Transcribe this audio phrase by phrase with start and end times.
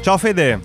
[0.00, 0.60] Ciao Fede,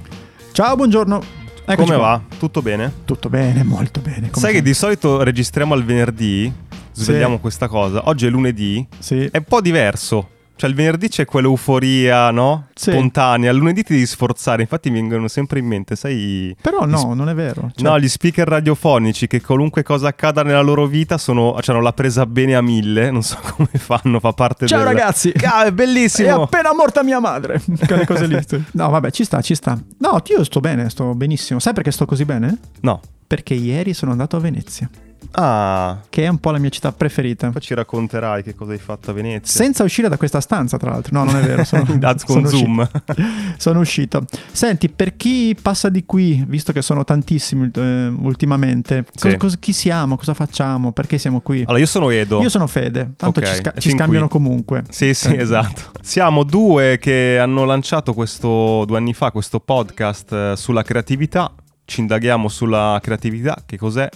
[0.52, 1.22] Ciao, buongiorno.
[1.66, 1.98] Eccoci come qua.
[1.98, 2.22] va?
[2.38, 2.92] Tutto bene?
[3.06, 4.30] Tutto bene, molto bene.
[4.30, 6.52] come Sai che di solito registriamo al venerdì,
[6.94, 8.08] svegliamo questa cosa.
[8.08, 9.26] Oggi è lunedì, Sì.
[9.26, 10.30] è un po' diverso.
[10.58, 12.68] Cioè il venerdì c'è quell'euforia, no?
[12.74, 12.92] Sì.
[12.92, 13.52] Spontanea.
[13.52, 14.62] Il lunedì ti devi sforzare.
[14.62, 16.56] Infatti mi vengono sempre in mente, sai...
[16.62, 17.70] Però no, sp- non è vero.
[17.76, 21.84] Cioè, No, gli speaker radiofonici che qualunque cosa accada nella loro vita sono, cioè, hanno
[21.84, 23.12] la presa bene a mille.
[23.12, 24.88] Non so come fanno, fa parte Ciao del...
[24.88, 25.34] ragazzi.
[25.46, 26.44] Ah, è È bellissimo!
[26.44, 27.62] appena morta mia madre.
[27.86, 28.40] Quelle cose lì.
[28.72, 29.78] No, vabbè, ci sta, ci sta.
[30.00, 31.60] No, io sto bene, sto benissimo.
[31.60, 32.58] Sai perché sto così bene?
[32.82, 33.00] No.
[33.28, 34.90] Perché ieri sono andato a Venezia,
[35.32, 37.50] Ah, che è un po' la mia città preferita.
[37.50, 39.64] poi ci racconterai che cosa hai fatto a Venezia.
[39.64, 41.18] Senza uscire da questa stanza, tra l'altro.
[41.18, 41.64] No, non è vero.
[41.64, 41.86] Sono,
[42.26, 42.80] sono Zoom.
[42.80, 43.14] uscito.
[43.58, 44.26] Sono uscito.
[44.52, 49.38] Senti, per chi passa di qui, visto che sono tantissimi eh, ultimamente, cos- Sì.
[49.38, 50.18] cos- chi siamo?
[50.18, 50.92] Cosa facciamo?
[50.92, 51.62] Perché siamo qui?
[51.62, 52.42] Allora, io sono Edo.
[52.42, 54.40] Io sono Fede, tanto Ok, ci, sca- ci scambiano qui.
[54.40, 54.84] comunque.
[54.90, 55.42] Sì, sì, Eh.
[55.42, 55.92] esatto.
[56.02, 61.52] Siamo due che hanno lanciato questo due anni fa questo podcast eh, sulla creatività.
[61.86, 64.10] Ci indaghiamo sulla creatività, che cos'è,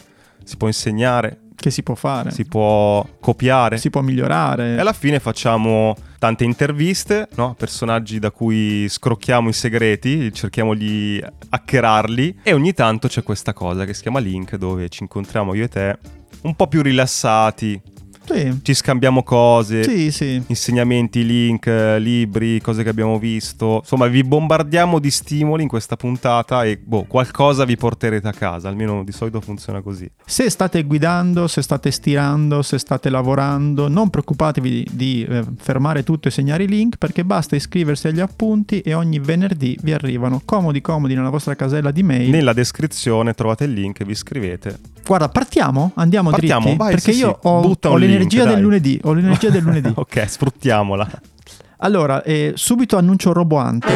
[0.49, 2.31] si può insegnare, Che si può fare?
[2.31, 3.77] si può copiare.
[3.77, 4.75] Si può migliorare.
[4.75, 7.53] E alla fine facciamo tante interviste, no?
[7.53, 13.85] personaggi da cui scrocchiamo i segreti, cerchiamo di hackerarli e ogni tanto c'è questa cosa
[13.85, 15.97] che si chiama Link dove ci incontriamo io e te
[16.41, 17.79] un po' più rilassati,
[18.33, 20.41] Sì, ci scambiamo cose, sì, sì.
[20.47, 21.65] insegnamenti, link,
[21.99, 23.77] libri, cose che abbiamo visto.
[23.81, 28.69] Insomma, vi bombardiamo di stimoli in questa puntata e boh, qualcosa vi porterete a casa,
[28.69, 30.09] almeno di solito funziona così.
[30.25, 36.03] Se state guidando, se state stirando, se state lavorando, non preoccupatevi di, di, eh, fermare
[36.03, 40.41] tutto e segnare i link perché basta iscriversi agli appunti e ogni venerdì vi arrivano
[40.45, 42.29] comodi comodi nella vostra casella di mail.
[42.29, 44.79] Nella descrizione trovate il link, vi iscrivete.
[45.05, 45.91] Guarda, partiamo?
[45.95, 46.77] Andiamo Partiamo, dritti?
[46.77, 48.99] vai, perché io ho, ho un link, l'energia del lunedì.
[49.03, 49.91] Ho l'energia del lunedì.
[49.95, 51.09] ok, sfruttiamola.
[51.77, 53.87] Allora, eh, subito annuncio roboante.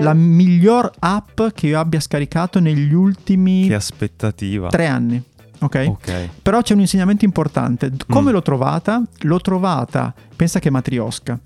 [0.00, 4.68] La miglior app che io abbia scaricato negli ultimi Che aspettativa.
[4.68, 5.20] tre anni.
[5.60, 5.84] Ok?
[5.88, 6.28] Ok.
[6.40, 7.90] Però c'è un insegnamento importante.
[8.06, 8.34] Come Mm.
[8.34, 9.02] l'ho trovata?
[9.22, 11.36] L'ho trovata, pensa che è matriosca.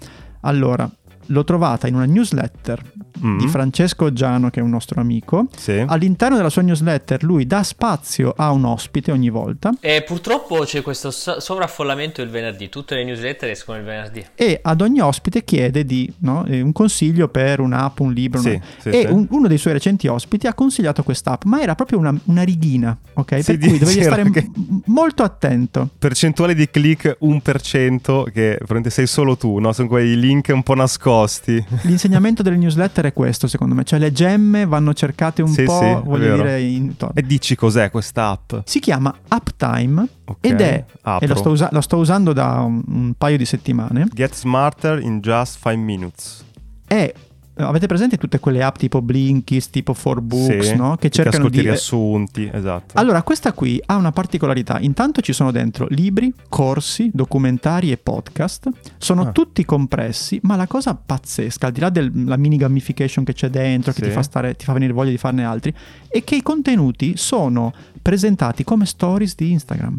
[0.42, 0.90] Allora,
[1.26, 2.82] l'ho trovata in una newsletter
[3.24, 3.38] Mm.
[3.38, 5.46] di Francesco Giano, che è un nostro amico.
[5.56, 5.82] Sì.
[5.86, 10.82] All'interno della sua newsletter lui dà spazio a un ospite ogni volta E purtroppo c'è
[10.82, 14.24] questo so- sovraffollamento il venerdì, tutte le newsletter escono il venerdì.
[14.34, 18.40] e ad ogni ospite chiede di, no, eh, un consiglio per un'app, un libro.
[18.40, 19.06] Sì, una- sì, e sì.
[19.12, 22.96] un- uno dei suoi recenti ospiti ha consigliato quest'app, ma era proprio una, una righina,
[23.14, 23.42] ok?
[23.42, 25.88] Si per cui dovevi stare che- m- molto attento.
[25.98, 29.72] Percentuale di click 1% che probabilmente sei solo tu, no?
[29.72, 31.62] Sono quei link un po' nascosti.
[31.82, 33.84] L'insegnamento delle newsletter è questo, secondo me.
[33.84, 37.14] Cioè, le gemme vanno cercate un Sì, po', sì, voglio dire, intorno.
[37.14, 38.52] E dici cos'è questa app?
[38.64, 41.24] Si chiama Uptime Ok, ed è, apro.
[41.24, 45.00] e lo sto, usa- lo sto usando da un, un paio di settimane, Get smarter
[45.00, 46.44] in just 5 minutes.
[46.86, 47.12] è...
[47.54, 50.96] Avete presente tutte quelle app tipo Blinkist, tipo 4Books, Sì, no?
[50.96, 51.58] Che cercano di...
[51.58, 52.94] i riassunti, esatto.
[52.98, 54.78] Allora, questa qui ha una particolarità.
[54.80, 58.68] Intanto ci sono dentro libri, corsi, documentari e podcast.
[58.96, 59.32] Sono Ah.
[59.32, 63.92] tutti compressi, ma la cosa pazzesca, al di là della mini gamification che c'è dentro,
[63.92, 64.08] che Sì.
[64.08, 65.74] ti fa, stare, ti fa venire voglia di farne altri,
[66.08, 69.98] è che i contenuti sono presentati come stories di Instagram.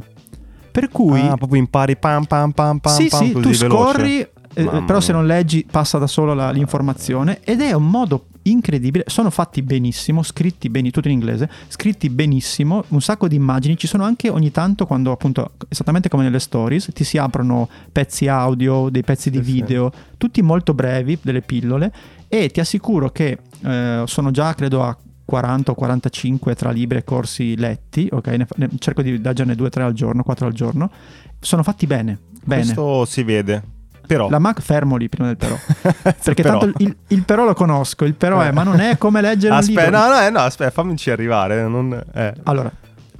[0.71, 1.19] Per cui...
[1.21, 3.67] Ah, proprio impari pam pam pam pam sì, pam sì, tu veloce.
[3.67, 7.89] scorri, eh, Mamma però se non leggi passa da solo la- l'informazione ed è un
[7.89, 9.05] modo incredibile.
[9.07, 13.77] Sono fatti benissimo, scritti bene, tutto in inglese, scritti benissimo, un sacco di immagini.
[13.77, 18.27] Ci sono anche ogni tanto quando appunto, esattamente come nelle stories, ti si aprono pezzi
[18.27, 19.51] audio, dei pezzi di Sì, sì.
[19.53, 21.91] video, tutti molto brevi, delle pillole
[22.27, 27.03] e ti assicuro che eh, sono già credo a 40 o 45 tra libri e
[27.05, 28.27] corsi letti, ok?
[28.27, 30.91] Ne, ne- cerco di leggerne 2-3 al giorno, 4 al giorno.
[31.39, 32.61] Sono fatti bene, bene.
[32.63, 33.63] Questo si vede.
[34.05, 35.55] Però La Mac fermo lì prima del però.
[36.23, 36.59] Perché Però.
[36.59, 39.59] tanto il, il però lo conosco, il però è, ma non è come leggere un
[39.59, 39.97] Aspetta, libro.
[39.99, 42.33] no, no, eh, no, aspetta, fammici arrivare, non eh.
[42.43, 42.71] Allora,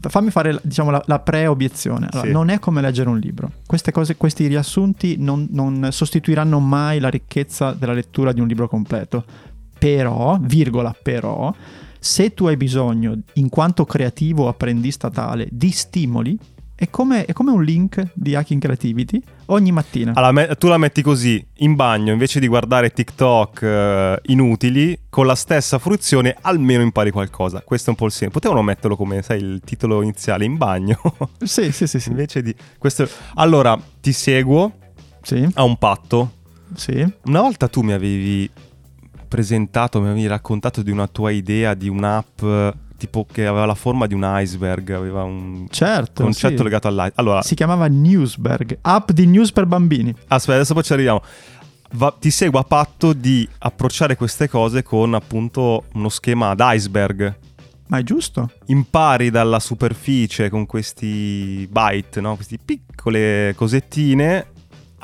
[0.10, 2.08] fammi fare diciamo, la, la pre-obiezione.
[2.12, 2.34] Allora, Sì.
[2.34, 3.52] Non è come leggere un libro.
[3.66, 8.68] Queste cose, questi riassunti non, non sostituiranno mai la ricchezza della lettura di un libro
[8.68, 9.24] completo.
[9.78, 11.54] Però, virgola, però,
[12.00, 16.38] se tu hai bisogno, in quanto creativo apprendista tale, di stimoli,
[16.84, 20.12] è come, è come un link di Hacking Creativity ogni mattina.
[20.16, 25.26] Allora, me- tu la metti così in bagno invece di guardare TikTok eh, inutili, con
[25.26, 27.62] la stessa fruizione almeno impari qualcosa.
[27.62, 28.34] Questo è un po' il senso.
[28.34, 31.00] Potevano metterlo come, sai, il titolo iniziale in bagno.
[31.44, 32.10] Sì, sì, sì, sì.
[32.10, 33.08] invece di questo.
[33.36, 34.74] Allora, ti seguo
[35.22, 36.32] Sì, a un patto.
[36.76, 37.06] sì.
[37.26, 38.50] Una volta tu mi avevi
[39.28, 42.42] presentato, mi avevi raccontato di una tua idea di un'app
[43.04, 46.24] tipo che aveva la forma di un iceberg, aveva un Certo.
[46.24, 46.64] concetto sì.
[46.64, 47.20] legato all'iceberg.
[47.20, 50.14] Allora, Si chiamava Newsberg, app di news per bambini.
[50.28, 51.22] aspetta, adesso poi ci arriviamo.
[51.96, 57.36] va- ti segue a patto di approcciare queste cose con appunto uno schema ad iceberg.
[57.88, 58.50] Ma è giusto?
[58.68, 62.36] Impari dalla superficie con questi byte, no?
[62.36, 64.48] queste piccole cosettine,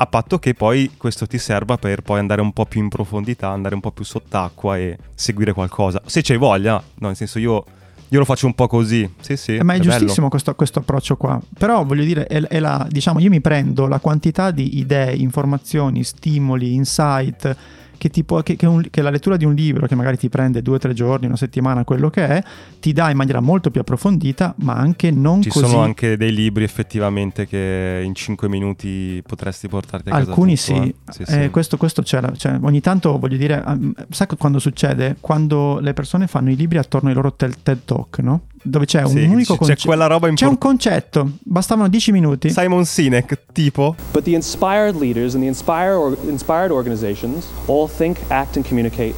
[0.02, 3.50] a patto che poi questo ti serva per poi andare un po' più in profondità,
[3.50, 6.02] andare un po' più sott'acqua e seguire qualcosa.
[6.06, 7.66] Se c'hai voglia, no, nel senso io,
[8.10, 9.10] io lo faccio un po' così.
[9.20, 9.56] Sì, sì.
[9.56, 9.92] Eh, ma è, bello.
[9.92, 11.40] giustissimo questo, questo approccio qua.
[11.58, 16.04] Però voglio dire, è, è la, diciamo, io mi prendo la quantità di idee, informazioni,
[16.04, 17.56] stimoli, insight
[18.00, 20.64] che, tipo, che, che, un, che, la lettura di un libro che magari ti prende
[20.64, 22.44] due o tre giorni, una settimana, quello che è,
[22.80, 25.68] ti dà in maniera molto più approfondita, ma anche non Ci così...
[25.68, 30.30] sono anche dei libri effettivamente che in cinque minuti potresti portarti a casa.
[30.30, 30.96] Alcuni tutto, sì, eh.
[31.10, 31.50] sì, eh, sì.
[31.50, 35.18] Questo, questo c'era, cioè, ogni tanto voglio dire, um, sai quando succede?
[35.20, 38.44] Quando le persone fanno i libri attorno ai loro TED Talk, no?
[38.62, 39.88] Dove c'è un Sì, unico c'è concetto.
[39.88, 40.68] quella roba C'è un importante.
[40.68, 42.50] concetto, bastavano 10 minuti.
[42.50, 48.18] Simon Sinek, tipo, But the inspired leaders and the inspire or, inspired organizations all think,
[48.28, 49.16] act, and communicate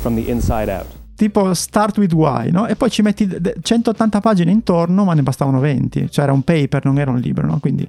[0.00, 0.86] from the inside out.
[1.14, 2.66] tipo Start with Why, no?
[2.66, 6.10] E poi ci metti d- d- 180 pagine intorno, ma ne bastavano 20.
[6.10, 7.58] Cioè era un paper, non era un libro, no?
[7.60, 7.86] Quindi...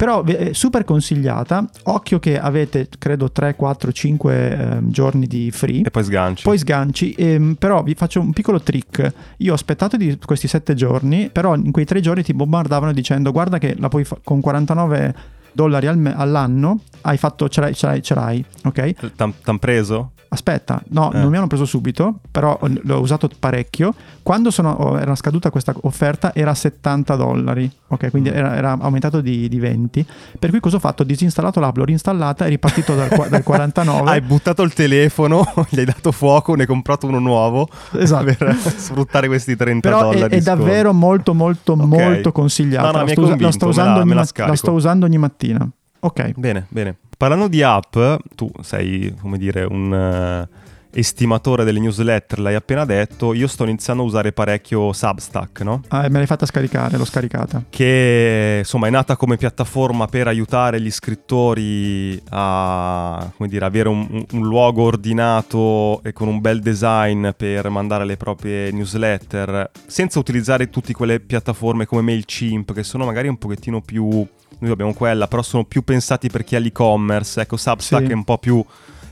[0.00, 1.68] Però è super consigliata.
[1.82, 5.82] Occhio che avete, credo, 3, 4, 5 ehm, giorni di free.
[5.82, 6.42] e poi sganci.
[6.42, 9.12] Poi sganci, ehm, però vi faccio un piccolo trick.
[9.36, 13.30] Io ho aspettato di questi 7 giorni, però in quei 3 giorni ti bombardavano dicendo
[13.30, 15.14] guarda che la puoi fa- con 49
[15.52, 19.14] dollari all'anno hai fatto, ce l'hai, ce l'hai, ce l'hai, ok?
[19.16, 20.12] T'han preso?
[20.32, 21.18] Aspetta, no, Eh.
[21.18, 23.92] non mi hanno preso subito, però l'ho usato parecchio.
[24.22, 28.10] Quando sono- oh, era scaduta questa offerta era 70 dollari, ok?
[28.10, 30.06] Quindi era, era aumentato di, di 20.
[30.38, 31.02] Per cui cosa ho fatto?
[31.02, 34.08] Ho disinstallato l'app, l'ho reinstallata e ripartito dal, dal 49.
[34.08, 37.68] Hai buttato il telefono, gli hai dato fuoco, ne hai comprato uno nuovo
[37.98, 38.24] Esatto.
[38.26, 40.36] per sfruttare questi 30 Però è, dollari.
[40.36, 40.62] è sconto.
[40.64, 41.84] davvero molto molto Ok.
[41.84, 42.86] molto consigliato.
[42.86, 44.50] No, no, la, sto, la sto la- usando ogni la scarico.
[44.52, 45.68] la sto usando ogni mattina.
[46.00, 46.32] Ok.
[46.36, 46.96] Bene, bene.
[47.16, 47.96] Parlando di app,
[48.34, 50.48] tu sei, come dire, un eh,
[50.92, 55.82] estimatore delle newsletter, l'hai appena detto, io sto iniziando a usare parecchio Substack, no?
[55.88, 57.64] Ah, me l'hai fatta scaricare, l'ho scaricata.
[57.68, 64.06] Che insomma è nata come piattaforma per aiutare gli scrittori a come dire, avere un,
[64.10, 70.18] un- un luogo ordinato e con un bel design per mandare le proprie newsletter senza
[70.18, 74.26] utilizzare tutte quelle piattaforme come MailChimp che sono magari un pochettino più
[74.60, 78.10] noi abbiamo quella però sono più pensati per chi ha l'e-commerce ecco Substack Sì.
[78.12, 78.64] è un po' più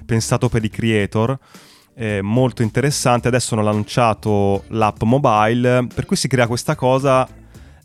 [0.06, 1.38] pensato per i creator
[1.94, 7.28] eh, molto interessante adesso hanno lanciato l'app mobile per cui si crea questa cosa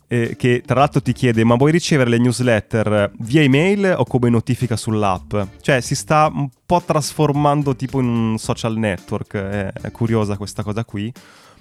[0.06, 4.28] eh, che tra l'altro ti chiede ma vuoi ricevere le newsletter via email o come
[4.28, 5.34] notifica sull'app?
[5.62, 10.62] Cioè si sta un po' trasformando tipo in un social network, è, è curiosa questa
[10.62, 11.10] cosa qui,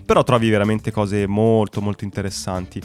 [0.05, 2.81] però trovi veramente cose molto molto interessanti.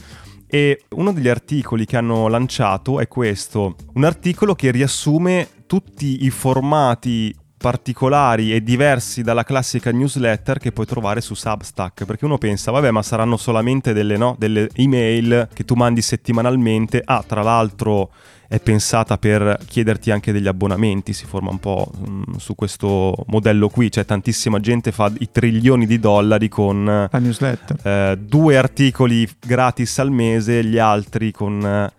[0.51, 6.31] E uno degli articoli che hanno lanciato è questo, un articolo che riassume tutti i
[6.31, 12.71] formati particolari e diversi dalla classica newsletter che puoi trovare su Substack perché uno pensa
[12.71, 18.13] vabbè ma saranno solamente delle, no, delle email che tu mandi settimanalmente ah tra l'altro
[18.49, 23.69] è pensata per chiederti anche degli abbonamenti si forma un po' mm, su questo modello
[23.69, 27.87] qui c'è tantissima gente fa i trilioni di dollari con La newsletter.
[27.87, 31.93] eh, due articoli gratis al mese, gli altri con eh,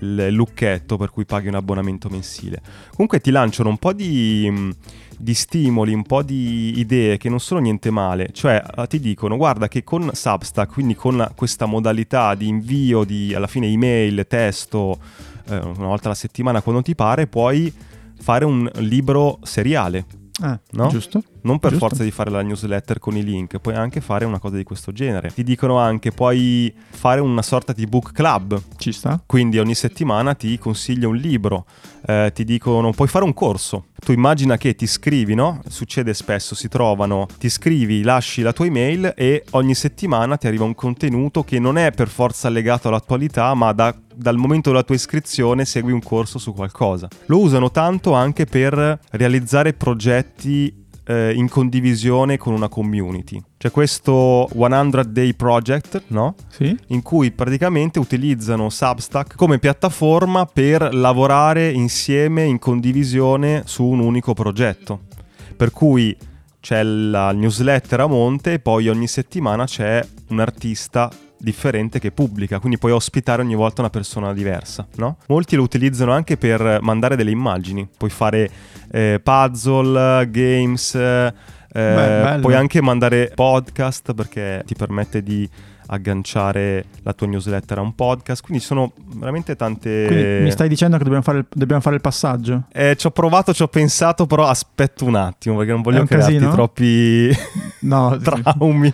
[0.00, 2.60] il lucchetto per cui paghi un abbonamento mensile.
[2.90, 4.70] Comunque ti lanciano un po' di, mh,
[5.18, 9.36] di stimoli, un po' di idee che non sono niente male, cioè eh, ti dicono
[9.36, 14.98] guarda che con Substack, quindi con questa modalità di invio di alla fine email, testo,
[15.48, 17.72] eh, una volta alla settimana quando ti pare, puoi
[18.20, 20.04] fare un libro seriale.
[20.40, 20.86] Ah, No?
[20.86, 21.20] giusto?
[21.42, 21.88] Non per Giusto.
[21.88, 24.92] forza di fare la newsletter con i link, puoi anche fare una cosa di questo
[24.92, 25.32] genere.
[25.32, 29.20] Ti dicono anche puoi fare una sorta di book club, Ci sta.
[29.26, 31.64] quindi ogni settimana ti consiglio un libro,
[32.06, 33.86] eh, ti dicono puoi fare un corso.
[33.98, 35.60] Tu immagina che ti scrivi, no?
[35.66, 40.62] Succede spesso, si trovano, ti scrivi, lasci la tua email e ogni settimana ti arriva
[40.62, 44.96] un contenuto che non è per forza legato all'attualità, ma da- dal momento della tua
[44.96, 47.08] iscrizione segui un corso su qualcosa.
[47.26, 53.40] Lo usano tanto anche per realizzare progetti eh, in condivisione con una community.
[53.56, 56.34] C'è questo 100 Day Project, no?
[56.48, 56.76] Sì.
[56.88, 64.34] in cui praticamente utilizzano Substack come piattaforma per lavorare insieme in condivisione su un unico
[64.34, 65.00] progetto.
[65.56, 66.16] Per cui
[66.60, 72.58] c'è la newsletter a monte e poi ogni settimana c'è un artista differente che pubblica,
[72.58, 75.18] quindi puoi ospitare ogni volta una persona diversa, no?
[75.28, 78.50] Molti lo utilizzano anche per mandare delle immagini, puoi fare
[78.90, 81.32] eh, puzzle, games, eh,
[81.72, 82.40] bello.
[82.40, 85.48] puoi anche mandare podcast perché ti permette di
[85.90, 88.42] agganciare la tua newsletter a un podcast.
[88.42, 90.04] Quindi sono veramente tante...
[90.06, 92.64] Quindi mi stai dicendo che dobbiamo fare il, dobbiamo fare il passaggio?
[92.72, 96.34] Eh, ci ho provato, ci ho pensato, però aspetto un attimo perché non voglio crearti
[96.34, 96.52] casino?
[96.52, 97.30] troppi
[97.80, 98.92] No, traumi.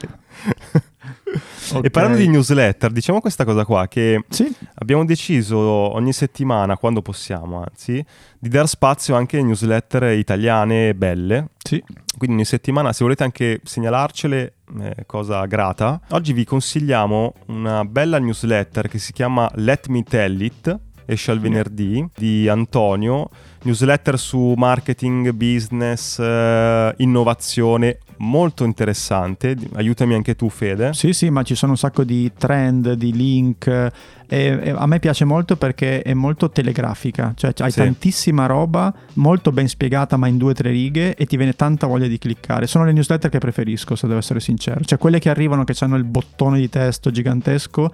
[1.73, 1.85] Ok.
[1.85, 7.00] E parlando di newsletter, diciamo questa cosa qua, che Sì, abbiamo deciso ogni settimana, quando
[7.00, 8.04] possiamo anzi,
[8.38, 11.49] di dar spazio anche a newsletter italiane belle.
[11.62, 11.83] sì.
[12.16, 16.00] Quindi ogni settimana, se volete anche segnalarcele, eh, cosa grata.
[16.11, 21.40] Oggi vi consigliamo una bella newsletter che si chiama Let Me Tell It, esce al
[21.40, 23.28] venerdì, di Antonio.
[23.62, 29.56] Newsletter su marketing, business, eh, innovazione, molto interessante.
[29.75, 30.92] Aiutami anche tu, Fede.
[30.92, 33.66] Sì, sì, ma ci sono un sacco di trend, di link.
[33.66, 33.90] E,
[34.28, 37.78] e a me piace molto perché è molto telegrafica, cioè hai Sì.
[37.80, 41.87] tantissima roba, molto ben spiegata, ma in due o tre righe, e ti viene tanta
[41.87, 42.66] voglia di cliccare.
[42.66, 44.80] Sono le newsletter che preferisco, se devo essere sincero.
[44.84, 47.92] Cioè quelle che arrivano che hanno il bottone di testo gigantesco,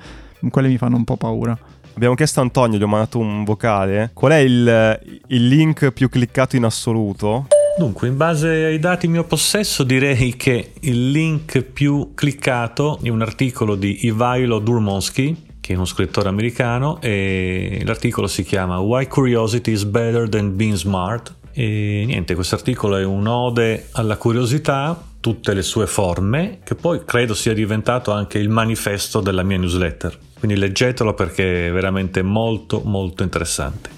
[0.50, 1.56] quelle mi fanno un po' paura.
[1.94, 4.10] Abbiamo chiesto a Antonio, gli ho mandato un vocale.
[4.14, 7.46] Qual è il, il link più cliccato in assoluto?
[7.78, 13.08] Dunque, in base ai dati in mio possesso, direi che il link più cliccato è
[13.08, 19.06] un articolo di Ivailo Durmonsky, che è uno scrittore americano, e l'articolo si chiama Why
[19.06, 21.34] Curiosity is Better Than Being Smart.
[21.52, 27.34] E niente, questo articolo è un'ode alla curiosità, tutte le sue forme, che poi credo
[27.34, 30.18] sia diventato anche il manifesto della mia newsletter.
[30.40, 33.90] Quindi leggetelo perché è veramente molto molto interessante.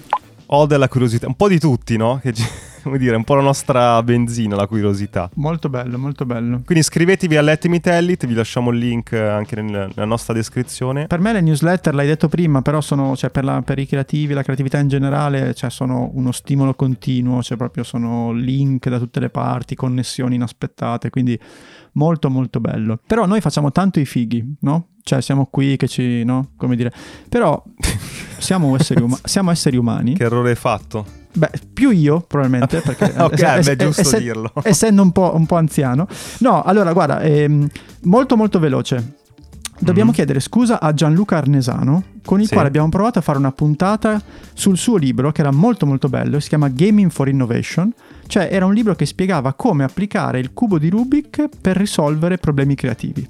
[0.47, 2.19] Ho della curiosità, un po' di tutti, no?
[2.21, 2.33] Che,
[2.83, 5.29] come dire, un po' la nostra benzina, la curiosità.
[5.35, 6.61] Molto bello, molto bello.
[6.65, 10.33] Quindi iscrivetevi a Let Me Tell It, vi lasciamo il link anche nel- nella nostra
[10.33, 11.07] descrizione.
[11.07, 14.33] Per me le newsletter, l'hai detto prima, però sono, cioè, per, la- per i creativi,
[14.33, 19.19] la creatività in generale, cioè, sono uno stimolo continuo, cioè proprio sono link da tutte
[19.19, 21.39] le parti, connessioni inaspettate, quindi
[21.93, 22.99] molto molto bello.
[23.07, 24.87] Però noi facciamo tanto i fighi, no?
[25.03, 26.51] Cioè siamo qui che ci, no?
[26.55, 26.91] Come dire,
[27.29, 27.61] però
[28.37, 30.13] siamo esseri, uma- siamo esseri umani.
[30.15, 31.05] Che errore hai fatto?
[31.35, 34.51] Beh, più io probabilmente, perché Ok, ess- beh, è giusto ess- dirlo.
[34.63, 36.07] essendo un po', un po' anziano.
[36.39, 37.67] No, allora guarda, ehm,
[38.03, 39.15] molto molto veloce.
[39.79, 40.15] Dobbiamo Mhm.
[40.15, 42.53] chiedere scusa a Gianluca Arnesano, con il Sì.
[42.53, 44.21] quale abbiamo provato a fare una puntata
[44.53, 47.91] sul suo libro, che era molto molto bello, si chiama Gaming for Innovation,
[48.27, 52.75] cioè era un libro che spiegava come applicare il cubo di Rubik per risolvere problemi
[52.75, 53.27] creativi.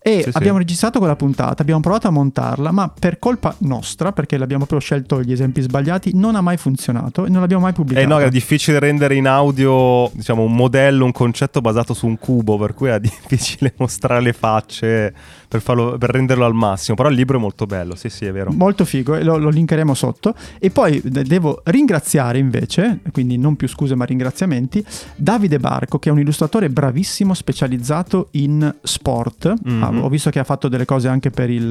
[0.00, 0.36] E Sì, sì.
[0.36, 4.80] abbiamo registrato quella puntata, abbiamo provato a montarla, ma per colpa nostra, perché l'abbiamo proprio
[4.80, 8.04] scelto gli esempi sbagliati, non ha mai funzionato e non l'abbiamo mai pubblicata.
[8.04, 12.18] Eh no, era difficile rendere in audio, diciamo, un modello, un concetto basato su un
[12.18, 15.14] cubo, per cui era difficile mostrare le facce
[15.52, 16.96] per, farlo, per renderlo al massimo.
[16.96, 18.50] Però il libro è molto bello, sì, sì, è vero.
[18.52, 20.34] Molto figo, e lo, lo linkeremo sotto.
[20.58, 24.82] E poi de- devo ringraziare invece, quindi non più scuse ma ringraziamenti,
[25.14, 29.52] Davide Barco, che è un illustratore bravissimo specializzato in sport.
[29.62, 29.82] Mhm.
[29.82, 31.70] Ah, ho visto che ha fatto delle cose anche per il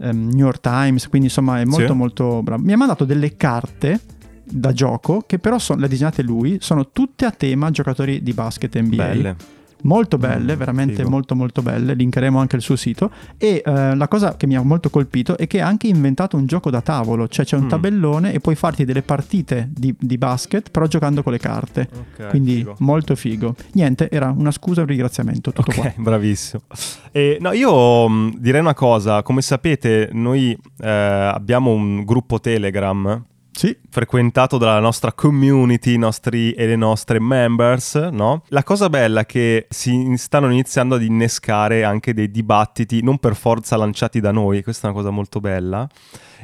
[0.00, 1.92] ehm, New York Times, quindi insomma è molto Sì.
[1.92, 2.60] molto bravo.
[2.64, 4.00] Mi ha mandato delle carte
[4.44, 8.76] da gioco che però sono, le disegnate lui, sono tutte a tema giocatori di basket
[8.80, 8.96] NBA.
[8.96, 9.36] Belle.
[9.82, 11.08] Molto belle, Mm, veramente figo.
[11.10, 14.62] molto molto belle, linkeremo anche il suo sito e eh, la cosa che mi ha
[14.62, 17.68] molto colpito è che ha anche inventato un gioco da tavolo, cioè c'è un Mm.
[17.68, 22.28] tabellone e puoi farti delle partite di, di basket però giocando con le carte, Ok,
[22.28, 22.76] quindi figo.
[22.78, 23.54] molto figo.
[23.72, 25.86] Niente, era una scusa un ringraziamento, tutto qua.
[25.86, 26.62] Ok, bravissimo.
[27.10, 33.22] E, no, io mh, direi una cosa, come sapete noi eh, abbiamo un gruppo Telegram
[33.52, 38.44] Sì, frequentato dalla nostra community, i nostri e le nostre members, no?
[38.48, 43.36] La cosa bella è che si stanno iniziando ad innescare anche dei dibattiti, non per
[43.36, 45.86] forza lanciati da noi, questa è una cosa molto bella.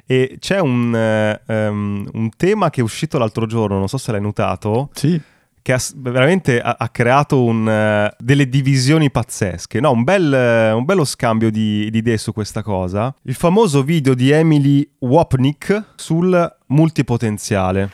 [0.06, 0.94] E c'è un,
[1.46, 5.20] ehm, un tema che è uscito l'altro giorno, non so se l'hai notato, sì,
[5.62, 9.90] che ha veramente ha, ha creato un, eh, delle divisioni pazzesche, no?
[9.92, 13.14] un, bel, eh, un bello scambio di, di idee su questa cosa.
[13.22, 17.90] Il famoso video di Emily Wapnick sul multipotenziale.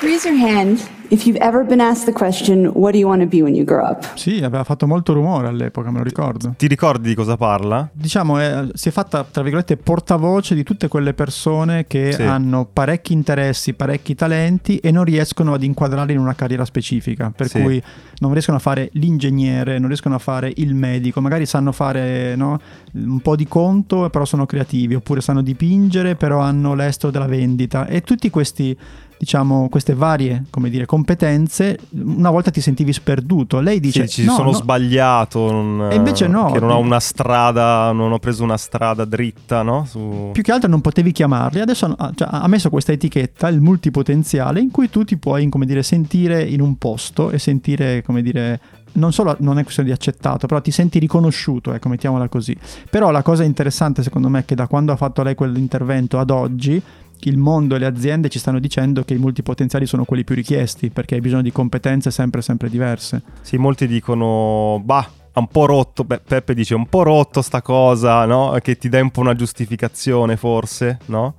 [0.00, 3.26] Raise your hand if you've ever been asked the question, What do you want to
[3.28, 4.16] be when you grow up?
[4.16, 6.54] sì, aveva fatto molto rumore all'epoca, me lo ricordo.
[6.56, 7.86] Ti ricordi di cosa parla?
[7.92, 12.22] Diciamo, eh, si è fatta, tra virgolette, portavoce di tutte quelle persone che Sì.
[12.22, 17.30] hanno parecchi interessi, parecchi talenti e non riescono ad inquadrarli in una carriera specifica.
[17.34, 17.60] Per Sì.
[17.60, 17.82] cui
[18.20, 22.58] non riescono a fare l'ingegnere, non riescono a fare il medico, magari sanno fare no,
[22.94, 27.86] un po' di conto, però sono creativi, oppure sanno dipingere, però hanno l'estero della vendita.
[27.86, 28.76] E tutti questi
[29.22, 34.24] diciamo queste varie come dire competenze una volta ti sentivi sperduto lei dice Sì, ci
[34.24, 35.52] no, sono no, sbagliato.
[35.52, 36.50] non- E invece no.
[36.50, 39.84] Che non ho una strada, non ho preso una strada dritta, no?
[39.84, 40.30] Su...
[40.32, 44.58] più che altro non potevi chiamarli, adesso ha, cioè, ha messo questa etichetta, il multipotenziale,
[44.58, 48.58] in cui tu ti puoi, come dire, sentire in un posto e sentire, come dire,
[48.94, 52.56] non solo non è questione di accettato, però ti senti riconosciuto, ecco, mettiamola così.
[52.90, 56.30] Però la cosa interessante secondo me è che da quando ha fatto lei quell'intervento ad
[56.30, 56.82] oggi
[57.28, 60.90] il mondo e le aziende ci stanno dicendo che i multipotenziali sono quelli più richiesti
[60.90, 63.22] perché hai bisogno di competenze sempre sempre diverse.
[63.42, 67.62] Sì, molti dicono, bah, ha un po' rotto, beh, Peppe dice un po' rotto sta
[67.62, 68.56] cosa, no?
[68.60, 71.34] Che ti dà un po' una giustificazione forse, no?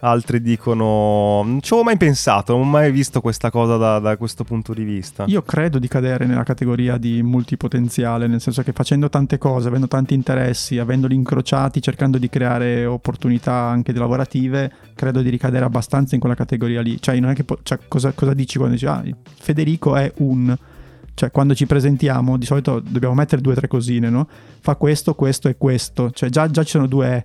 [0.00, 4.16] Altri dicono, non ci avevo mai pensato, non ho mai visto questa cosa da, da
[4.16, 5.24] questo punto di vista.
[5.26, 9.88] Io credo di cadere nella categoria di multipotenziale, nel senso che facendo tante cose, avendo
[9.88, 16.20] tanti interessi, avendoli incrociati, cercando di creare opportunità anche lavorative, credo di ricadere abbastanza in
[16.20, 17.00] quella categoria lì.
[17.00, 19.02] Cioè, non è che po- cioè, cosa, cosa dici quando dici, ah,
[19.34, 20.56] Federico è un
[21.14, 24.28] cioè quando ci presentiamo di solito dobbiamo mettere due o tre cosine, no?
[24.60, 27.24] Fa questo, questo e questo, cioè già, già ci sono due...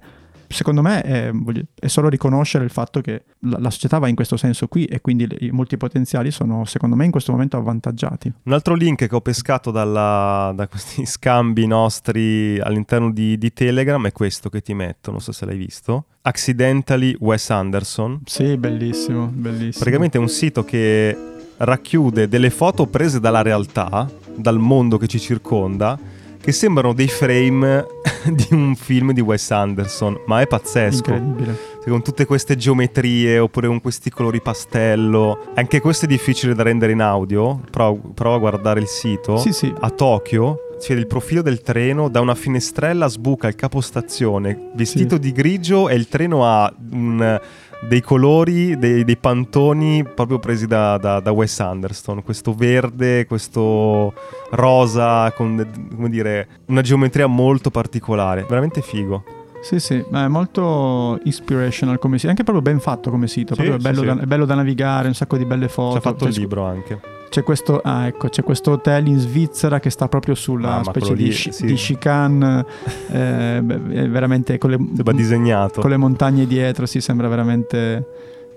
[0.54, 1.32] Secondo me è,
[1.80, 5.02] è, solo riconoscere il fatto che la, la, società va in questo senso qui e
[5.02, 8.32] quindi i multipotenziali sono secondo me in questo momento avvantaggiati.
[8.44, 14.06] Un altro link che ho pescato dalla, da questi scambi nostri all'interno di, di Telegram
[14.06, 16.06] è questo che ti metto, non so se l'hai visto.
[16.22, 18.22] Accidentally Wes Anderson.
[18.26, 19.84] Sì, bellissimo, bellissimo.
[19.84, 21.18] Praticamente è un sito che
[21.58, 25.98] racchiude delle foto prese dalla realtà, dal mondo che ci circonda,
[26.44, 27.88] che sembrano dei frame
[28.28, 31.14] di un film di Wes Anderson, ma è pazzesco.
[31.14, 31.58] Incredibile.
[31.86, 35.52] Con tutte queste geometrie oppure con questi colori pastello.
[35.54, 37.62] Anche questo è difficile da rendere in audio.
[37.72, 39.38] Prova, prova a guardare il sito.
[39.38, 39.74] Sì, sì.
[39.80, 45.16] A Tokyo si vede il profilo del treno, da una finestrella sbuca il capostazione vestito
[45.16, 45.22] sì.
[45.22, 47.40] di grigio e il treno ha un
[47.88, 52.24] dei colori, dei, dei pantoni proprio presi da, da, da, Wes Anderson.
[52.24, 54.14] Questo verde, questo
[54.52, 58.46] rosa, con come dire, una geometria molto particolare.
[58.48, 59.24] Veramente figo.
[59.62, 63.78] Sì, sì, è molto inspirational come sito, anche proprio ben fatto come sito, sì, è,
[63.78, 65.92] bello sì, da, è bello da navigare, un sacco di belle foto.
[65.92, 67.00] Ci ha fatto il libro anche.
[67.34, 71.16] C'è questo, ah, ecco, c'è questo hotel in Svizzera che sta proprio sulla ah, specie
[71.16, 71.66] di, lì, sì.
[71.66, 72.64] di chicane,
[73.10, 78.06] eh, veramente con le, con le montagne dietro, si sembra veramente,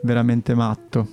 [0.02, 1.08] veramente matto.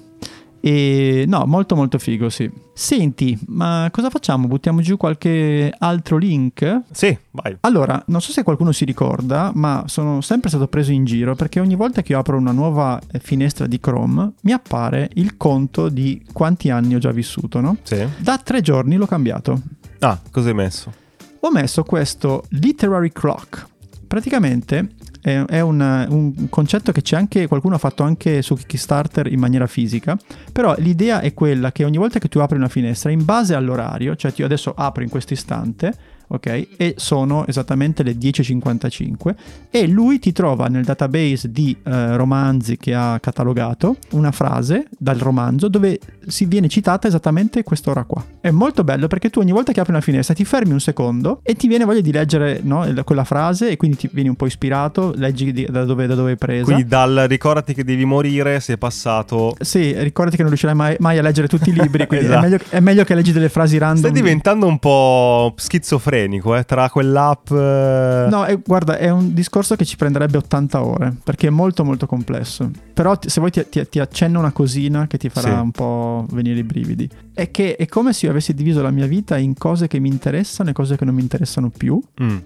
[0.66, 2.50] E no, molto molto figo, sì.
[2.74, 4.48] Senti, ma cosa facciamo?
[4.48, 6.84] Buttiamo giù qualche altro link?
[6.90, 7.58] Sì, vai.
[7.60, 11.60] Allora, non so se qualcuno si ricorda, ma sono sempre stato preso in giro perché
[11.60, 15.90] ogni volta che io apro una nuova eh, finestra di Chrome mi appare il conto
[15.90, 17.76] di quanti anni ho già vissuto, no?
[17.84, 18.08] Sì.
[18.20, 19.60] Da tre giorni l'ho cambiato.
[20.00, 20.94] Ah, cosa hai messo?
[21.42, 23.68] Ho messo questo literary clock.
[24.08, 24.92] Praticamente
[25.24, 29.68] è, un, un, concetto che c'è anche, qualcuno ha fatto anche su Kickstarter in maniera
[29.68, 30.18] fisica,
[30.52, 34.18] però l'idea è quella che ogni volta che tu apri una finestra, in base all'orario,
[34.18, 35.94] cioè io adesso apro in questo istante,
[36.28, 36.68] ok?
[36.78, 39.36] E sono esattamente le 10.55
[39.70, 45.18] e lui ti trova nel database di eh, romanzi che ha catalogato una frase dal
[45.18, 48.24] romanzo dove si viene citata esattamente quest'ora qua.
[48.40, 51.40] È molto bello perché tu ogni volta che apri una finestra ti fermi un secondo
[51.44, 54.46] e ti viene voglia di leggere no, quella frase e quindi ti vieni un po'
[54.46, 56.64] ispirato, leggi di, da, dove, da dove è presa.
[56.64, 59.56] Quindi dal ricordati che devi morire sei passato...
[59.60, 62.46] Sì, ricordati che non riuscirai mai, mai a leggere tutti i libri, quindi esatto.
[62.46, 64.00] è, meglio, è, meglio, che leggi delle frasi random.
[64.00, 67.50] Stai diventando un po' schizofrenico schizofrenico, eh, tra quell'app...
[67.52, 68.28] Eh...
[68.30, 72.06] No, è, guarda, è un discorso che ci prenderebbe 80 ore, perché è molto molto
[72.06, 72.70] complesso.
[72.94, 75.62] Però ti, se vuoi ti, ti, ti, accenno una cosina che ti farà sì.
[75.62, 77.10] un po' venire i brividi.
[77.34, 80.10] È che è come se io avessi diviso la mia vita in cose che mi
[80.10, 82.00] interessano e cose che non mi interessano più.
[82.22, 82.38] Mm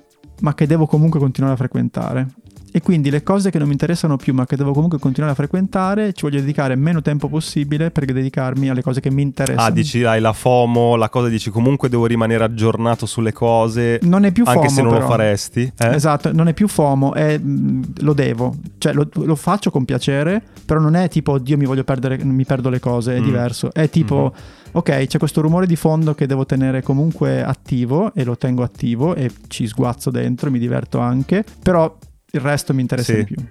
[0.41, 2.27] ma che devo comunque continuare a frequentare.
[2.69, 5.35] E quindi le cose che non mi interessano più, ma che devo comunque continuare a
[5.35, 9.67] frequentare, ci voglio dedicare meno tempo possibile per dedicarmi alle cose che mi interessano.
[9.67, 13.99] Ah, dici, hai la FOMO, la cosa dici comunque devo rimanere aggiornato sulle cose.
[14.03, 14.59] Non è più FOMO.
[14.59, 15.01] Anche se non però.
[15.01, 15.73] lo faresti.
[15.75, 15.95] Eh?
[15.95, 18.55] Esatto, non è più FOMO, è, mm, lo devo.
[18.77, 22.45] Cioè, lo, lo, faccio con piacere, però non è tipo, Dio mi voglio perdere, mi
[22.45, 23.23] perdo le cose, è mm.
[23.23, 23.73] diverso.
[23.73, 24.33] È tipo...
[24.35, 28.61] Mm-hmm ok, c'è questo rumore di fondo che devo tenere comunque attivo e lo tengo
[28.61, 31.97] attivo e ci sguazzo dentro, mi diverto anche, però
[32.31, 33.17] il resto mi interessa sì.
[33.17, 33.45] di più.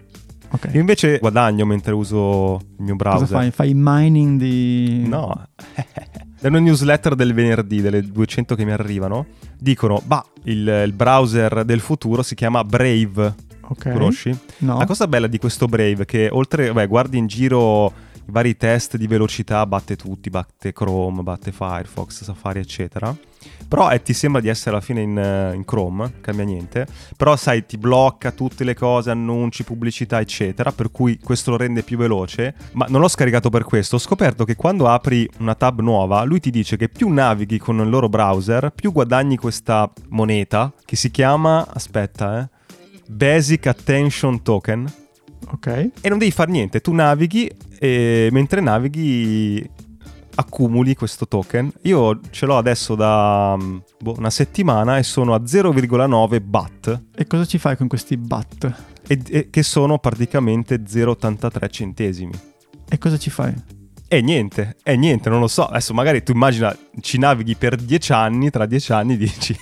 [0.49, 0.75] Okay.
[0.75, 3.27] Io invece guadagno mentre uso il mio browser.
[3.27, 3.51] Cosa fai?
[3.51, 5.05] Fai mining di...
[5.07, 5.49] No.
[6.39, 9.25] Da una newsletter del venerdì, delle 200 che mi arrivano,
[9.59, 13.35] dicono, bah, il, il browser del futuro si chiama Brave.
[13.63, 13.91] Ok.
[13.91, 14.39] Conosci?
[14.59, 14.77] No.
[14.77, 17.91] La cosa bella di questo Brave è che oltre, beh, guardi in giro
[18.29, 23.17] i vari test di velocità, batte tutti, batte Chrome, batte Firefox, Safari, eccetera.
[23.69, 26.87] Però eh, ti sembra di essere alla fine in, uh, in, Chrome, cambia niente.
[27.17, 30.73] Però sai, ti blocca tutte le cose, annunci, pubblicità, eccetera.
[30.73, 32.55] Per cui questo lo rende più veloce.
[32.73, 33.97] Ma non l'ho scaricato per questo.
[33.97, 37.79] Ho scoperto che quando apri una tab nuova, lui ti dice che più navighi con
[37.79, 41.67] il loro browser, più guadagni questa moneta che si chiama.
[41.69, 42.49] Aspetta, eh.
[43.09, 45.06] Basic Attention Token
[45.49, 45.91] Ok.
[46.01, 49.69] E non devi fare niente, tu navighi e mentre navighi
[50.37, 51.73] accumuli questo token.
[51.83, 57.03] Io ce l'ho adesso da mm, boh, una settimana e sono a 0,9 BAT.
[57.15, 58.75] E cosa ci fai con questi BAT?
[59.07, 62.35] E, e che sono praticamente 0,83 centesimi.
[62.89, 63.55] E cosa ci fai?
[64.09, 65.67] E niente, e niente, non lo so.
[65.67, 69.57] Adesso magari tu immagina, ci navighi per 10 anni, tra 10 anni dici...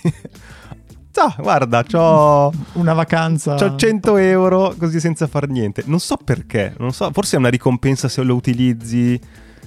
[1.16, 2.52] Ah, guarda, c'ho...
[2.72, 3.54] Una vacanza.
[3.54, 5.82] C'ho 100 euro così senza far niente.
[5.86, 9.18] Non so perché, non so, forse è una ricompensa se lo utilizzi,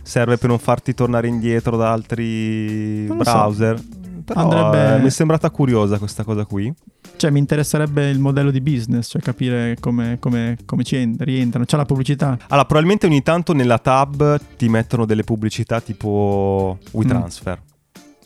[0.01, 3.19] serve per non farti tornare indietro da altri lo so.
[3.31, 3.81] browser.
[4.25, 6.71] Però Andrebbe- eh, mi è sembrata curiosa questa cosa qui.
[7.15, 11.63] Cioè, mi interesserebbe il modello di business, cioè capire come, come- come ci en- rientrano.
[11.63, 12.37] C'è la pubblicità.
[12.49, 17.61] Allora, probabilmente ogni tanto nella tab ti mettono delle pubblicità tipo WeTransfer.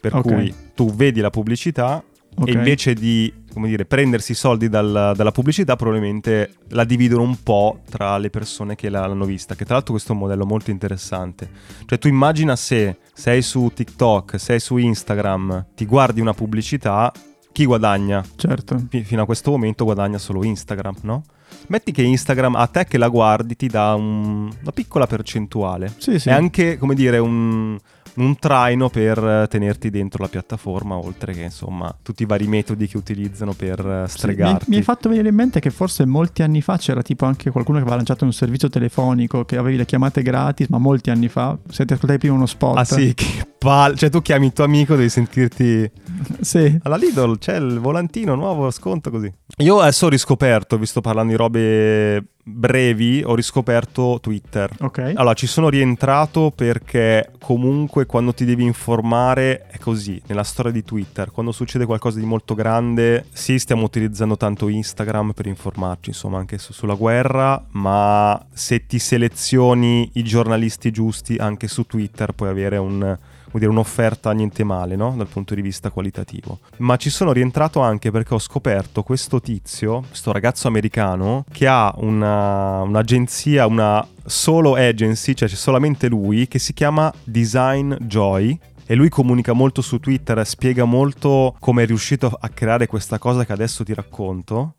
[0.01, 0.17] Per Mm.
[0.17, 0.23] Ok.
[0.33, 2.03] cui tu vedi la pubblicità
[2.35, 2.47] Ok.
[2.47, 7.43] e invece di come dire, prendersi i soldi dal- dalla pubblicità, probabilmente la dividono un
[7.43, 9.55] po' tra le persone che l'hanno vista.
[9.55, 11.49] Che tra l'altro questo è un modello molto interessante.
[11.85, 17.11] Cioè, tu immagina se sei su TikTok, sei su Instagram, ti guardi una pubblicità,
[17.51, 18.23] chi guadagna?
[18.35, 18.81] Certo.
[18.89, 21.23] Fi- fino a questo momento guadagna solo Instagram, no?
[21.67, 25.93] Metti che Instagram a te che la guardi ti dà un- una piccola percentuale.
[25.97, 26.29] Sì, sì.
[26.29, 27.77] È anche, come dire, un,
[28.15, 32.97] un traino per tenerti dentro la piattaforma, oltre che, insomma, tutti i vari metodi che
[32.97, 34.65] utilizzano per eh, Sì, mi, hai- stregarti.
[34.69, 37.77] mi hai fatto venire in mente che forse molti anni fa c'era tipo anche qualcuno
[37.77, 41.57] che aveva lanciato un servizio telefonico che avevi le chiamate gratis, ma molti anni fa.
[41.69, 42.77] Se ti ascoltavi prima uno spot.
[42.77, 43.95] Ah sì, che palle.
[43.95, 45.89] Cioè tu chiami il tuo amico, devi sentirti...
[46.41, 46.77] Sì.
[46.83, 49.31] Alla Lidl c'è il volantino nuovo, sconto così.
[49.57, 54.71] Io adesso ho riscoperto, visto parlando di robe brevi, ho riscoperto Twitter.
[54.79, 55.13] Ok.
[55.15, 60.83] Allora, ci sono rientrato perché comunque quando ti devi informare è così, nella storia di
[60.83, 66.39] Twitter, quando succede qualcosa di molto grande, sì, stiamo utilizzando tanto Instagram per informarci, insomma,
[66.39, 72.49] anche su- sulla guerra, ma se ti selezioni i giornalisti giusti anche su Twitter puoi
[72.49, 73.17] avere un
[73.59, 75.13] dire, un'offerta niente male, no?
[75.15, 76.59] Dal punto di vista qualitativo.
[76.77, 81.93] Ma ci sono rientrato anche perché ho scoperto questo tizio, questo ragazzo americano, che ha
[81.97, 88.57] una- un'agenzia, una solo agency, cioè c'è solamente lui, che si chiama Design Joy.
[88.85, 93.45] E lui comunica molto su Twitter, spiega molto come è riuscito a creare questa cosa
[93.45, 94.73] che adesso ti racconto.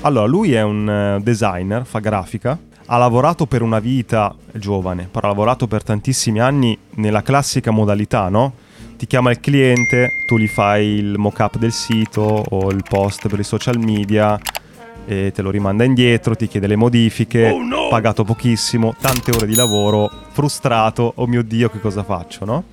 [0.00, 5.26] Allora, lui è un eh, designer, fa grafica, ha lavorato per una vita giovane, però
[5.26, 8.52] ha lavorato per tantissimi anni nella classica modalità, no?
[8.96, 13.38] Ti chiama il cliente, tu gli fai il mock-up del sito o il post per
[13.38, 14.38] i social media
[15.04, 17.54] e te lo rimanda indietro, ti chiede le modifiche,
[17.90, 22.64] pagato pochissimo, tante ore di lavoro, frustrato, oh mio Dio che cosa faccio, no?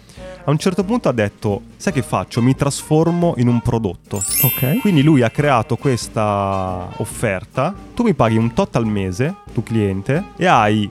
[0.46, 2.42] A un certo punto ha detto, sai che faccio?
[2.42, 4.22] Mi trasformo in un prodotto.
[4.42, 4.80] Ok.
[4.82, 10.32] Quindi lui ha creato questa offerta, tu mi paghi un tot al mese, tu cliente,
[10.36, 10.90] e hai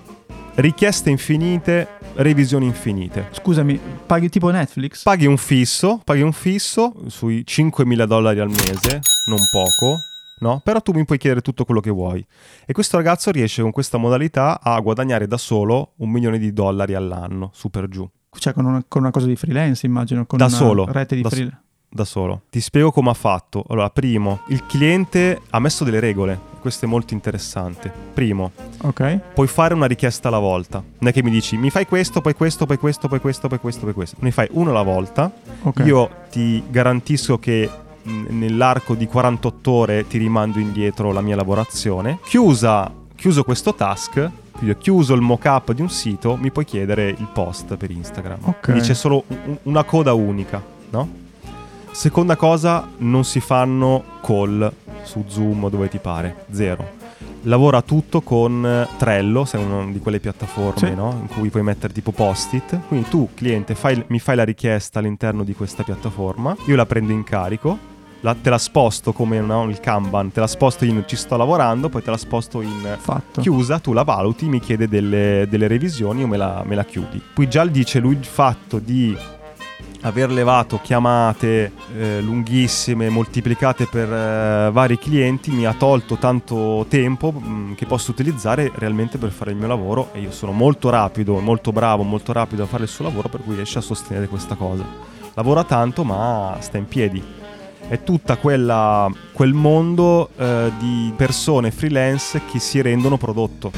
[0.54, 3.28] richieste infinite, revisioni infinite.
[3.32, 5.02] Scusami, paghi tipo Netflix?
[5.02, 9.98] Paghi un fisso, paghi un fisso sui 5.000 dollari al mese, non poco,
[10.38, 10.62] no?
[10.64, 12.24] Però tu mi puoi chiedere tutto quello che vuoi.
[12.64, 16.94] E questo ragazzo riesce con questa modalità a guadagnare da solo un milione di dollari
[16.94, 18.08] all'anno, su per giù.
[18.38, 20.24] Cioè con una, con una cosa di freelance, immagino.
[20.24, 21.60] Con Da una solo, rete di freelance.
[21.88, 22.42] da solo.
[22.50, 23.62] Ti spiego come ha fatto.
[23.68, 26.50] Allora, primo, il cliente ha messo delle regole.
[26.58, 27.92] Questo è molto interessante.
[28.14, 29.18] Primo, Ok.
[29.34, 30.82] puoi fare una richiesta alla volta.
[30.98, 33.58] Non è che mi dici mi fai questo, poi questo, poi questo, poi questo, poi
[33.58, 34.16] questo, poi questo.
[34.20, 35.30] Ne fai uno alla volta.
[35.62, 35.82] Ok.
[35.84, 37.68] Io ti garantisco che
[38.04, 42.18] nell'arco di 48 ore ti rimando indietro la mia lavorazione.
[42.24, 44.30] Chiusa, chiuso questo task,
[44.70, 48.38] ho chiuso il mock-up di un sito, mi puoi chiedere il post per Instagram.
[48.44, 48.60] Ok.
[48.60, 51.20] Quindi c'è solo un- una coda unica, no?
[51.90, 54.72] Seconda cosa, non si fanno call
[55.02, 57.00] su Zoom o dove ti pare, zero.
[57.46, 60.94] Lavora tutto con Trello, se è una di quelle piattaforme Sì.
[60.94, 61.18] no?
[61.20, 62.78] in cui puoi mettere tipo post-it.
[62.86, 67.12] Quindi tu, cliente, fai- mi fai la richiesta all'interno di questa piattaforma, io la prendo
[67.12, 67.76] in carico,
[68.22, 71.88] la- te la sposto come no, il Kanban, te la sposto in ci sto lavorando,
[71.88, 73.40] poi te la sposto in Fatto.
[73.40, 77.20] chiusa, tu la valuti, mi chiede delle, delle revisioni o me la, me la chiudi.
[77.34, 79.16] Poi già dice lui il fatto di
[80.04, 87.30] aver levato chiamate eh, lunghissime moltiplicate per eh, vari clienti mi ha tolto tanto tempo
[87.30, 91.38] mh, che posso utilizzare realmente per fare il mio lavoro e io sono molto rapido,
[91.38, 94.56] molto bravo, molto rapido a fare il suo lavoro per cui riesce a sostenere questa
[94.56, 94.84] cosa.
[95.34, 97.22] Lavora tanto ma sta in piedi.
[97.92, 98.00] È
[98.40, 103.70] quella, quel mondo eh, di persone freelance che si rendono prodotto.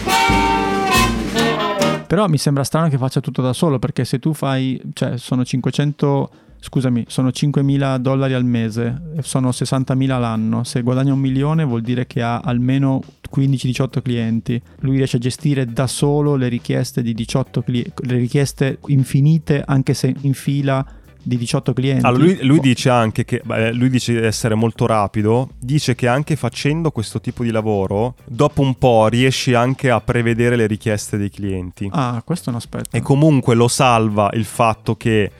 [2.06, 5.44] Però mi sembra strano che faccia tutto da solo perché se tu fai, cioè sono
[5.44, 10.62] 500 scusami, sono 5.000 dollari al mese, sono 60.000 l'anno.
[10.62, 13.02] Se guadagna un milione vuol dire che ha almeno
[13.34, 14.62] 15-18 clienti.
[14.78, 19.92] Lui riesce a gestire da solo le richieste di 18 clienti, le richieste infinite, anche
[19.92, 20.86] se in fila
[21.24, 22.06] di 18 clienti.
[22.06, 26.06] Allora, lui, lui dice anche che beh, lui dice di essere molto rapido, dice che
[26.06, 31.16] anche facendo questo tipo di lavoro, dopo un po' riesci anche a prevedere le richieste
[31.16, 31.88] dei clienti.
[31.90, 32.96] Ah, questo è un aspetto.
[32.96, 35.30] E comunque lo salva il fatto che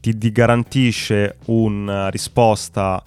[0.00, 3.02] ti, ti garantisce una risposta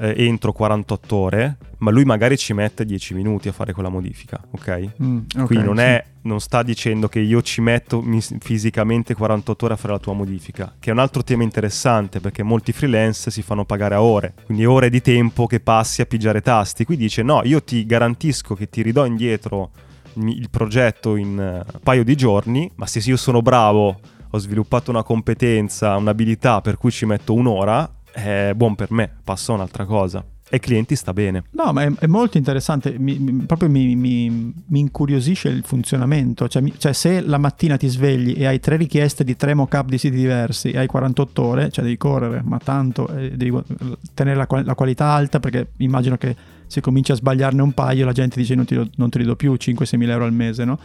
[0.00, 4.40] eh, entro 48 ore, ma lui magari ci mette 10 minuti a fare quella modifica,
[4.50, 4.88] ok?
[5.02, 5.82] Mm, ok, Quindi non, sì.
[5.82, 8.02] è, non sta dicendo che io ci metto
[8.40, 12.42] fisicamente 48 ore a fare la tua modifica, che è un altro tema interessante perché
[12.42, 16.40] molti freelance si fanno pagare a ore, quindi ore di tempo che passi a pigiare
[16.40, 16.84] tasti.
[16.84, 19.70] Qui dice no, io ti garantisco che ti ridò indietro
[20.14, 24.90] il progetto in eh, un paio di giorni, ma se io sono bravo, ho sviluppato
[24.90, 29.84] una competenza, un'abilità per cui ci metto un'ora, è buon per me, passo a un'altra
[29.84, 30.24] cosa.
[30.52, 31.44] E clienti sta bene.
[31.52, 36.60] No, ma è, è molto interessante, mi- mi- proprio mi, mi- incuriosisce il funzionamento, cioè,
[36.76, 40.16] cioè se la mattina ti svegli e hai tre richieste di tre mock-up di siti
[40.16, 43.56] diversi e hai 48 ore, cioè devi correre, ma tanto, eh, devi
[44.12, 46.34] tenere la, la qualità alta perché immagino che
[46.66, 49.36] se cominci a sbagliarne un paio la gente dice non ti, non te li do
[49.36, 50.78] più 5-6 mila euro al mese, no?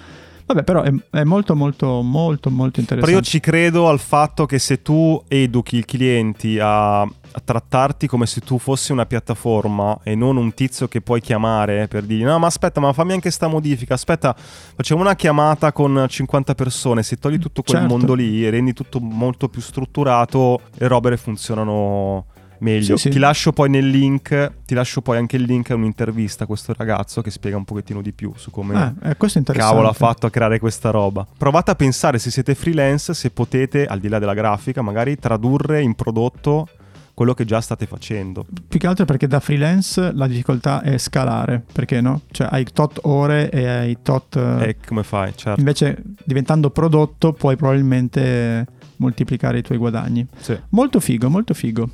[0.48, 3.12] Vabbè, però è, è molto molto molto molto interessante.
[3.12, 8.06] Però io ci credo al fatto che se tu educhi i clienti a, a trattarti
[8.08, 12.30] come se tu fossi una piattaforma e non un tizio che puoi chiamare per dire
[12.30, 17.02] no ma aspetta ma fammi anche sta modifica, aspetta facciamo una chiamata con 50 persone,
[17.02, 17.96] se togli tutto quel Certo.
[17.96, 22.28] mondo lì e rendi tutto molto più strutturato le robe funzionano
[22.60, 22.98] meglio.
[22.98, 23.10] Sì, sì.
[23.10, 26.74] Ti lascio poi nel link, ti lascio poi anche il link a un'intervista a questo
[26.78, 30.30] ragazzo che spiega un pochettino di più su come Eh, eh, cavolo ha fatto a
[30.30, 31.26] creare questa roba.
[31.38, 35.82] Provate a pensare se siete freelance, se potete, al di là della grafica, magari tradurre
[35.82, 36.68] in prodotto
[37.14, 38.46] quello che già state facendo.
[38.68, 42.22] Più che altro perché da freelance la difficoltà è scalare, perché no?
[42.30, 44.36] Cioè hai tot ore e hai tot...
[44.36, 45.32] eh, E come fai?
[45.34, 45.58] Certo.
[45.60, 50.28] Invece diventando prodotto puoi probabilmente moltiplicare i tuoi guadagni.
[50.40, 50.60] Sì.
[50.70, 51.90] Molto figo, molto figo.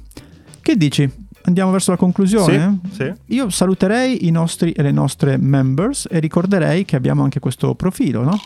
[0.62, 1.10] Che dici?
[1.44, 2.80] Andiamo verso la conclusione?
[2.92, 3.14] Sì, sì.
[3.36, 8.24] Io saluterei i nostri e le nostre members e ricorderei che abbiamo anche questo profilo,
[8.24, 8.38] no?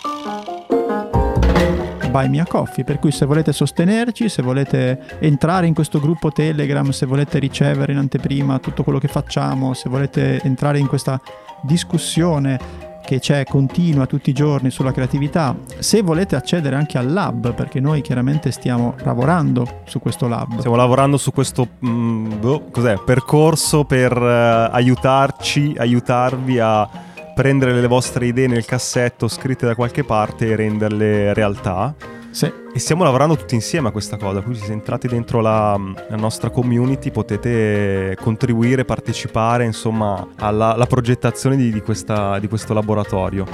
[2.09, 6.31] Buy Me a Coffee, per cui se volete sostenerci, se volete entrare in questo gruppo
[6.31, 11.19] Telegram, se volete ricevere in anteprima tutto quello che facciamo, se volete entrare in questa
[11.63, 12.57] discussione
[13.05, 17.79] che c'è continua tutti i giorni sulla creatività, se volete accedere anche al lab, perché
[17.79, 20.57] noi chiaramente stiamo lavorando su questo lab.
[20.57, 22.63] Stiamo lavorando su questo mm, boh,
[23.05, 26.89] percorso per eh, aiutarci, aiutarvi a
[27.33, 31.93] prendere le vostre idee nel cassetto scritte da qualche parte e renderle realtà.
[32.35, 32.51] Sì.
[32.73, 36.49] E stiamo lavorando tutti insieme a questa cosa, quindi se entrate dentro la, la nostra
[36.49, 43.45] community potete contribuire, partecipare insomma alla, alla progettazione di, di questa- di questo laboratorio.
[43.45, 43.53] Che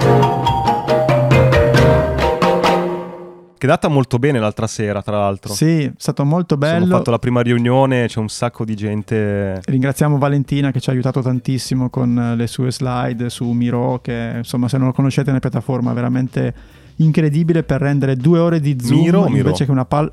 [3.68, 5.52] è andata molto bene l'altra sera, tra l'altro.
[5.52, 6.96] Sì, è stato molto Abbiamo bello.
[6.96, 9.60] fatto la prima riunione, c'è un sacco di gente.
[9.64, 14.66] Ringraziamo Valentina che ci ha aiutato tantissimo con le sue slide su Miro, che insomma
[14.66, 19.00] se non lo conoscete è una piattaforma veramente incredibile per rendere due ore di zoom
[19.00, 19.46] Miro o Miro?
[19.46, 20.12] invece che una palla...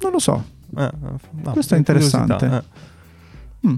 [0.00, 0.44] Non lo so.
[0.76, 2.46] Eh, no, Questo è interessante.
[2.46, 3.68] eh.
[3.68, 3.76] Mm.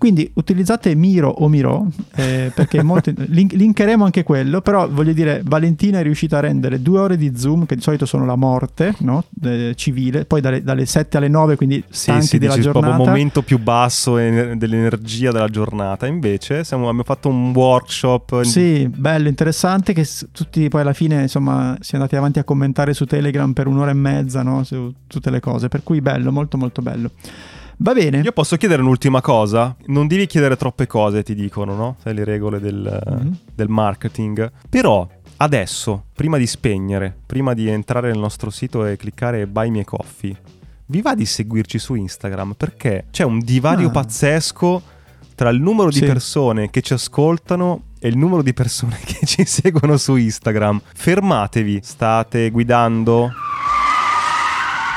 [0.00, 3.12] Quindi utilizzate Miro o Miro eh, perché è molto...
[3.14, 7.36] link- linkeremo anche quello, però voglio dire Valentina è riuscita a rendere due ore di
[7.36, 9.24] zoom che di solito sono la morte no?
[9.42, 12.92] Eh, civile, poi dalle, dalle 7 alle 9 quindi Sì, stanchi sì, della dici proprio
[12.92, 13.10] giornata.
[13.10, 16.06] il momento più basso e- dell'energia della giornata.
[16.06, 18.40] Invece siamo- abbiamo fatto un workshop.
[18.40, 22.94] Sì, bello, interessante che tutti poi alla fine insomma si è andati avanti a commentare
[22.94, 24.64] su Telegram per un'ora e mezza no?
[24.64, 27.10] su tutte le cose, per cui bello, molto molto bello.
[27.82, 29.74] Va bene, Io posso chiedere un'ultima cosa?
[29.86, 31.96] Non devi chiedere troppe cose, ti dicono, no?
[32.02, 33.36] Sai le regole del, Mhm.
[33.54, 34.50] del marketing.
[34.68, 39.84] Però adesso, prima di spegnere, prima di entrare nel nostro sito e cliccare Buy Me
[39.84, 40.36] Coffee,
[40.86, 43.92] vi va di seguirci su Instagram perché c'è un divario Ah.
[43.92, 44.82] pazzesco
[45.34, 46.04] tra il numero di Sì.
[46.04, 50.82] persone che ci ascoltano e il numero di persone che ci seguono su Instagram.
[50.94, 53.30] Fermatevi, state guidando,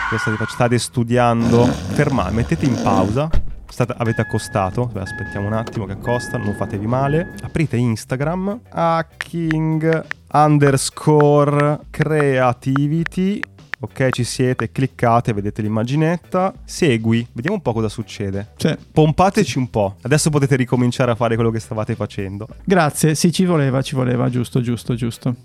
[0.10, 3.30] che state, state studiando, fermate, mettete in pausa.
[3.68, 7.34] State- avete accostato, Beh, aspettiamo un attimo che accostano, non fatevi male.
[7.42, 13.40] Aprite Instagram, hacking underscore creativity.
[13.80, 16.54] Ok, ci siete, cliccate, vedete l'immaginetta.
[16.64, 18.52] Segui, vediamo un po' cosa succede.
[18.56, 19.96] Cioè, Pompateci un po'.
[20.04, 22.48] Adesso potete ricominciare a fare quello che stavate facendo.
[22.64, 25.36] grazie, sì ci voleva, ci voleva, giusto, giusto, giusto.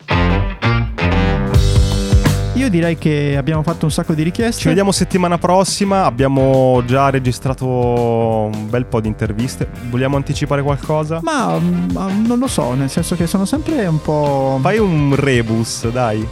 [2.59, 4.63] Io direi che abbiamo fatto un sacco di richieste.
[4.63, 6.05] Ci vediamo settimana prossima.
[6.07, 9.69] Abbiamo già registrato un bel po' di interviste.
[9.89, 11.21] Vogliamo anticipare qualcosa?
[11.23, 11.57] Ma,
[11.93, 14.59] ma non lo so, nel senso che sono sempre un po'.
[14.61, 16.27] Fai un rebus, dai.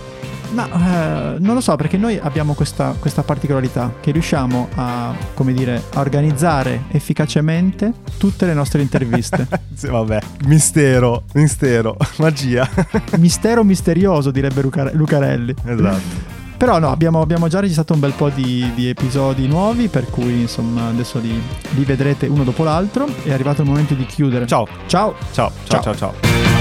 [0.52, 5.52] Ma eh, non lo so perché noi abbiamo questa, questa particolarità che riusciamo a, come
[5.52, 9.46] dire, a organizzare efficacemente tutte le nostre interviste.
[9.76, 12.66] Sì, vabbè, mistero, mistero, magia.
[13.18, 15.54] Mistero misterioso direbbe Luca- Lucarelli.
[15.64, 16.34] esatto.
[16.56, 20.40] Però no, abbiamo, abbiamo già registrato un bel po' di, di episodi nuovi, per cui
[20.40, 21.38] insomma adesso li,
[21.74, 23.06] li vedrete uno dopo l'altro.
[23.22, 24.46] È arrivato il momento di chiudere.
[24.46, 25.14] Ciao, Ciao!
[25.32, 25.94] ciao, ciao, Ciao.
[25.94, 26.55] ciao, ciao.